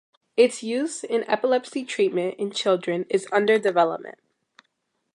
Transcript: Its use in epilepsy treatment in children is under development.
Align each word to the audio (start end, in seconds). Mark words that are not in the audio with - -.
Its 0.35 0.63
use 0.63 1.03
in 1.03 1.23
epilepsy 1.29 1.85
treatment 1.85 2.33
in 2.39 2.49
children 2.49 3.05
is 3.07 3.27
under 3.31 3.59
development. 3.59 4.17